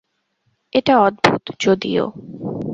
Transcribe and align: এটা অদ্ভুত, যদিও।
এটা 0.73 0.93
অদ্ভুত, 0.99 1.43
যদিও। 1.59 2.05